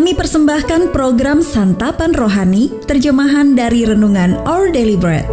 Kami 0.00 0.16
persembahkan 0.16 0.96
program 0.96 1.44
Santapan 1.44 2.16
Rohani, 2.16 2.72
terjemahan 2.88 3.52
dari 3.52 3.84
Renungan 3.84 4.32
Our 4.48 4.72
Daily 4.72 4.96
Bread. 4.96 5.28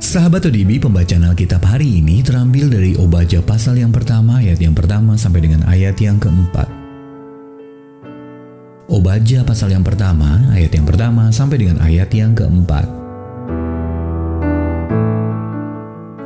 Sahabat 0.00 0.48
ODB, 0.48 0.80
pembacaan 0.80 1.28
Alkitab 1.28 1.60
hari 1.60 2.00
ini 2.00 2.24
terambil 2.24 2.72
dari 2.72 2.96
Obaja 2.96 3.44
pasal 3.44 3.84
yang 3.84 3.92
pertama, 3.92 4.40
ayat 4.40 4.64
yang 4.64 4.72
pertama 4.72 5.12
sampai 5.20 5.44
dengan 5.44 5.68
ayat 5.68 6.00
yang 6.00 6.16
keempat. 6.16 6.72
Obaja 8.88 9.44
pasal 9.44 9.76
yang 9.76 9.84
pertama, 9.84 10.48
ayat 10.56 10.72
yang 10.72 10.88
pertama 10.88 11.28
sampai 11.28 11.68
dengan 11.68 11.84
ayat 11.84 12.08
yang 12.16 12.32
keempat. 12.32 12.88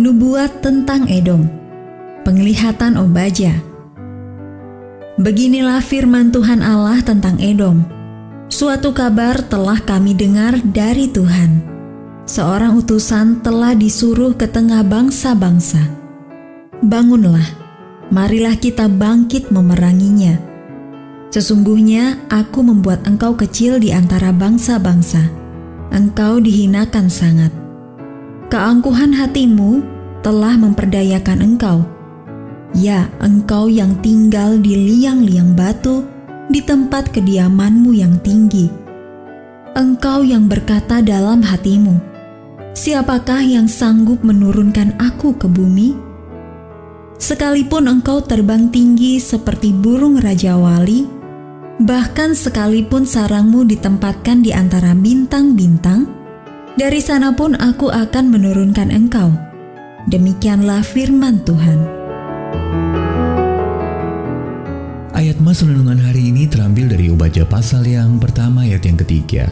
Nubuat 0.00 0.64
tentang 0.64 1.04
Edom 1.12 1.65
Penglihatan 2.26 2.98
Obaja 2.98 3.54
Beginilah 5.14 5.78
firman 5.78 6.34
Tuhan 6.34 6.58
Allah 6.58 6.98
tentang 6.98 7.38
Edom. 7.38 7.86
Suatu 8.50 8.90
kabar 8.90 9.46
telah 9.46 9.78
kami 9.78 10.10
dengar 10.10 10.58
dari 10.58 11.06
Tuhan. 11.06 11.62
Seorang 12.26 12.82
utusan 12.82 13.46
telah 13.46 13.78
disuruh 13.78 14.34
ke 14.34 14.50
tengah 14.50 14.82
bangsa-bangsa. 14.82 15.78
Bangunlah, 16.82 17.46
marilah 18.10 18.58
kita 18.58 18.90
bangkit 18.90 19.54
memeranginya. 19.54 20.34
Sesungguhnya 21.30 22.26
aku 22.26 22.66
membuat 22.66 23.06
engkau 23.06 23.38
kecil 23.38 23.78
di 23.78 23.94
antara 23.94 24.34
bangsa-bangsa. 24.34 25.30
Engkau 25.94 26.42
dihinakan 26.42 27.06
sangat. 27.06 27.54
Keangkuhan 28.50 29.14
hatimu 29.14 29.78
telah 30.26 30.58
memperdayakan 30.58 31.54
engkau 31.54 31.86
Ya, 32.74 33.06
engkau 33.22 33.70
yang 33.70 33.94
tinggal 34.02 34.58
di 34.58 34.74
liang-liang 34.74 35.54
batu, 35.54 36.02
di 36.50 36.58
tempat 36.58 37.14
kediamanmu 37.14 37.94
yang 37.94 38.18
tinggi. 38.22 38.66
Engkau 39.76 40.26
yang 40.26 40.50
berkata 40.50 41.04
dalam 41.04 41.44
hatimu, 41.44 42.16
Siapakah 42.76 43.40
yang 43.40 43.70
sanggup 43.70 44.20
menurunkan 44.20 45.00
aku 45.00 45.32
ke 45.36 45.48
bumi? 45.48 45.96
Sekalipun 47.16 47.88
engkau 47.88 48.20
terbang 48.20 48.68
tinggi 48.68 49.16
seperti 49.16 49.72
burung 49.72 50.20
raja 50.20 50.60
wali, 50.60 51.08
bahkan 51.80 52.36
sekalipun 52.36 53.08
sarangmu 53.08 53.64
ditempatkan 53.64 54.44
di 54.44 54.52
antara 54.52 54.92
bintang-bintang, 54.92 56.04
dari 56.76 57.00
sana 57.00 57.32
pun 57.32 57.56
aku 57.56 57.88
akan 57.88 58.28
menurunkan 58.28 58.92
engkau. 58.92 59.32
Demikianlah 60.12 60.84
firman 60.84 61.40
Tuhan. 61.48 62.05
Ayat 65.16 65.40
Mas 65.40 65.64
Renungan 65.64 65.96
hari 65.96 66.28
ini 66.28 66.44
terambil 66.44 66.92
dari 66.92 67.08
Obaja 67.08 67.48
pasal 67.48 67.88
yang 67.88 68.20
pertama 68.20 68.68
ayat 68.68 68.84
yang 68.84 69.00
ketiga. 69.00 69.48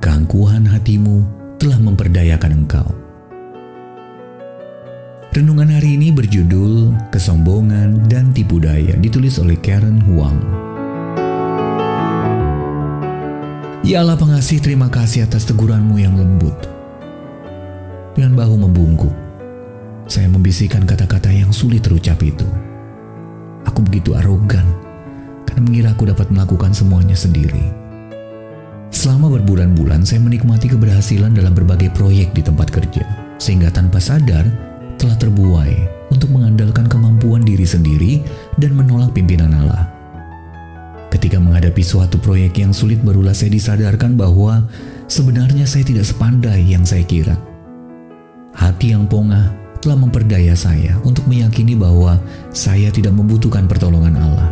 Keangkuhan 0.00 0.64
hatimu 0.64 1.22
telah 1.60 1.76
memperdayakan 1.76 2.64
engkau. 2.64 2.88
Renungan 5.36 5.68
hari 5.68 6.00
ini 6.00 6.08
berjudul 6.08 6.96
Kesombongan 7.12 8.08
dan 8.08 8.32
Tipu 8.32 8.56
Daya 8.56 8.96
ditulis 8.96 9.36
oleh 9.36 9.60
Karen 9.60 10.00
Huang. 10.08 10.40
Ya 13.84 14.00
Allah 14.00 14.16
pengasih 14.16 14.64
terima 14.64 14.88
kasih 14.88 15.28
atas 15.28 15.44
teguranmu 15.44 16.00
yang 16.00 16.16
lembut. 16.16 16.56
Dengan 18.16 18.34
bahu 18.34 18.64
membungkuk, 18.64 19.27
saya 20.08 20.26
membisikkan 20.32 20.88
kata-kata 20.88 21.28
yang 21.30 21.52
sulit 21.52 21.84
terucap 21.84 22.18
itu 22.24 22.48
Aku 23.68 23.84
begitu 23.84 24.16
arogan 24.16 24.64
karena 25.44 25.60
mengira 25.60 25.88
aku 25.92 26.08
dapat 26.08 26.32
melakukan 26.32 26.72
semuanya 26.72 27.12
sendiri. 27.12 27.68
Selama 28.88 29.28
berbulan-bulan 29.36 30.08
saya 30.08 30.24
menikmati 30.24 30.72
keberhasilan 30.72 31.36
dalam 31.36 31.52
berbagai 31.52 31.92
proyek 31.92 32.32
di 32.32 32.40
tempat 32.40 32.72
kerja, 32.72 33.04
sehingga 33.36 33.68
tanpa 33.68 34.00
sadar 34.00 34.48
telah 34.96 35.16
terbuai 35.20 36.08
untuk 36.08 36.32
mengandalkan 36.32 36.88
kemampuan 36.88 37.44
diri 37.44 37.68
sendiri 37.68 38.24
dan 38.56 38.72
menolak 38.72 39.12
pimpinan 39.12 39.52
Allah. 39.52 39.84
Ketika 41.12 41.36
menghadapi 41.36 41.84
suatu 41.84 42.16
proyek 42.16 42.60
yang 42.64 42.72
sulit 42.72 43.00
barulah 43.04 43.36
saya 43.36 43.52
disadarkan 43.52 44.16
bahwa 44.16 44.64
sebenarnya 45.08 45.68
saya 45.68 45.84
tidak 45.84 46.08
sepandai 46.08 46.64
yang 46.64 46.84
saya 46.88 47.04
kira. 47.04 47.36
Hati 48.56 48.96
yang 48.96 49.04
pongah 49.04 49.67
telah 49.78 49.94
memperdaya 49.98 50.54
saya 50.58 50.98
untuk 51.06 51.26
meyakini 51.30 51.78
bahwa 51.78 52.18
saya 52.50 52.90
tidak 52.90 53.14
membutuhkan 53.14 53.70
pertolongan 53.70 54.18
Allah. 54.18 54.50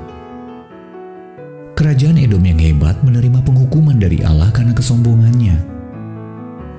Kerajaan 1.76 2.16
Edom 2.16 2.40
yang 2.40 2.56
hebat 2.56 2.96
menerima 3.04 3.44
penghukuman 3.44 4.00
dari 4.00 4.24
Allah 4.24 4.48
karena 4.48 4.72
kesombongannya. 4.72 5.60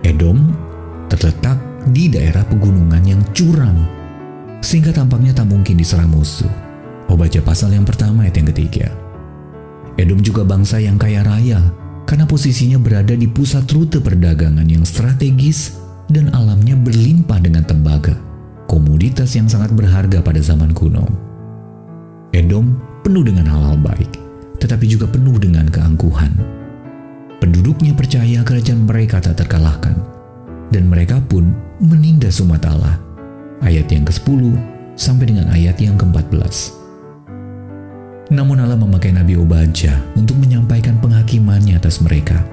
Edom 0.01 0.41
terletak 1.05 1.59
di 1.93 2.09
daerah 2.09 2.41
pegunungan 2.49 3.03
yang 3.05 3.21
curam, 3.31 3.85
sehingga 4.59 4.89
tampaknya 4.89 5.37
tak 5.37 5.53
mungkin 5.53 5.77
diserang 5.77 6.09
musuh. 6.09 6.49
Oh 7.07 7.15
baca 7.15 7.39
pasal 7.45 7.77
yang 7.77 7.85
pertama 7.85 8.25
ayat 8.25 8.41
yang 8.41 8.49
ketiga. 8.51 8.89
Edom 10.01 10.19
juga 10.19 10.41
bangsa 10.41 10.81
yang 10.81 10.97
kaya 10.97 11.21
raya 11.21 11.61
karena 12.09 12.25
posisinya 12.25 12.81
berada 12.81 13.13
di 13.13 13.29
pusat 13.29 13.69
rute 13.69 14.01
perdagangan 14.01 14.65
yang 14.65 14.81
strategis 14.81 15.77
dan 16.09 16.33
alamnya 16.33 16.73
berlimpah 16.73 17.39
dengan 17.41 17.65
tembaga 17.65 18.26
komoditas 18.67 19.33
yang 19.33 19.47
sangat 19.47 19.71
berharga 19.73 20.19
pada 20.19 20.43
zaman 20.43 20.75
kuno. 20.75 21.07
Edom 22.35 22.75
penuh 23.01 23.23
dengan 23.23 23.47
hal-hal 23.47 23.79
baik, 23.79 24.19
tetapi 24.59 24.85
juga 24.85 25.07
penuh 25.07 25.39
dengan 25.39 25.65
keangkuhan. 25.71 26.35
Penduduknya 27.39 27.95
percaya 27.95 28.43
kerajaan 28.43 28.83
mereka 28.83 29.23
tak 29.23 29.39
terkalahkan, 29.39 29.95
dan 30.69 30.91
mereka 30.91 31.23
pun 31.23 31.55
menindas 31.79 32.43
umat 32.43 32.61
Allah. 32.67 32.99
Ayat 33.63 33.89
yang 33.89 34.05
ke-10 34.05 34.53
sampai 34.93 35.33
dengan 35.33 35.49
ayat 35.49 35.81
yang 35.81 35.97
ke-14. 35.97 36.75
Namun 38.27 38.59
Allah 38.59 38.77
memakai 38.77 39.15
Nabi 39.15 39.39
Obaja 39.39 39.97
untuk 40.13 40.35
menyampaikan 40.37 40.99
penghakimannya 40.99 41.79
atas 41.79 42.03
mereka. 42.03 42.43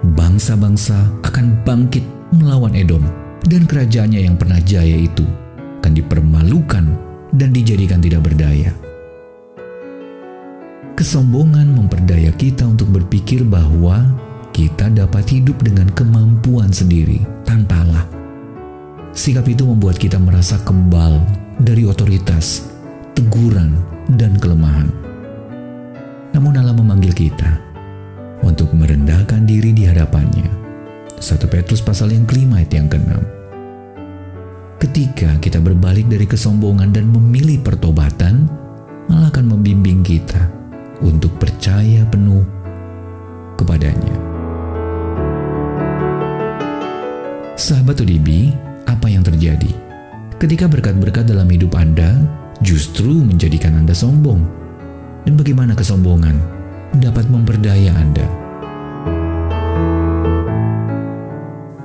Bangsa-bangsa 0.00 0.96
akan 1.26 1.60
bangkit 1.66 2.06
melawan 2.32 2.72
Edom 2.78 3.04
dan 3.46 3.64
kerajaannya 3.64 4.20
yang 4.28 4.36
pernah 4.36 4.60
jaya 4.60 4.96
itu 4.96 5.24
akan 5.80 5.92
dipermalukan 5.96 6.84
dan 7.32 7.48
dijadikan 7.54 8.02
tidak 8.02 8.26
berdaya. 8.26 8.74
Kesombongan 10.98 11.72
memperdaya 11.72 12.28
kita 12.36 12.68
untuk 12.68 12.92
berpikir 12.92 13.40
bahwa 13.40 14.04
kita 14.52 14.92
dapat 14.92 15.24
hidup 15.32 15.56
dengan 15.64 15.88
kemampuan 15.96 16.68
sendiri 16.68 17.24
tanpa 17.48 17.80
Allah. 17.80 18.04
Sikap 19.16 19.48
itu 19.48 19.64
membuat 19.64 19.96
kita 19.96 20.20
merasa 20.20 20.60
kebal 20.60 21.24
dari 21.56 21.88
otoritas, 21.88 22.68
teguran, 23.16 23.80
dan 24.20 24.36
kelemahan. 24.36 24.92
Namun 26.36 26.52
Allah 26.60 26.76
memanggil 26.76 27.16
kita 27.16 27.58
untuk 28.44 28.70
merendahkan 28.76 29.44
diri 29.48 29.72
di 29.72 29.88
hadapannya. 29.88 30.39
1 31.20 31.36
Petrus 31.52 31.84
pasal 31.84 32.16
yang 32.16 32.24
kelima 32.24 32.64
ayat 32.64 32.72
yang 32.72 32.88
keenam. 32.88 33.20
Ketika 34.80 35.36
kita 35.36 35.60
berbalik 35.60 36.08
dari 36.08 36.24
kesombongan 36.24 36.96
dan 36.96 37.12
memilih 37.12 37.60
pertobatan, 37.60 38.48
Allah 39.12 39.28
akan 39.28 39.52
membimbing 39.52 40.00
kita 40.00 40.48
untuk 41.04 41.36
percaya 41.36 42.08
penuh 42.08 42.40
kepadanya. 43.60 44.16
Sahabat 47.60 48.00
ODB, 48.00 48.56
apa 48.88 49.12
yang 49.12 49.20
terjadi? 49.20 49.68
Ketika 50.40 50.64
berkat-berkat 50.64 51.28
dalam 51.28 51.44
hidup 51.52 51.76
Anda 51.76 52.16
justru 52.64 53.12
menjadikan 53.12 53.76
Anda 53.76 53.92
sombong. 53.92 54.40
Dan 55.28 55.36
bagaimana 55.36 55.76
kesombongan 55.76 56.40
dapat 56.96 57.28
memperdaya 57.28 57.92
Anda? 57.92 58.39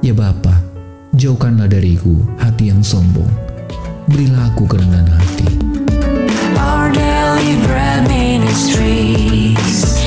Ya 0.06 0.14
Bapak, 0.14 0.62
Jauhkanlah 1.18 1.66
dariku 1.66 2.14
hati 2.38 2.70
yang 2.70 2.86
sombong. 2.86 3.26
Berilah 4.06 4.54
aku 4.54 4.70
kerendahan 4.70 5.10
hati. 5.10 5.50
Our 6.54 6.94
daily 6.94 7.58
bread 7.66 8.06
ministries, 8.06 9.98